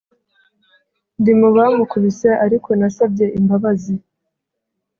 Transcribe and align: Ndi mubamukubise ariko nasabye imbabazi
Ndi 1.19 1.31
mubamukubise 1.39 2.29
ariko 2.45 2.69
nasabye 2.79 3.25
imbabazi 3.39 3.93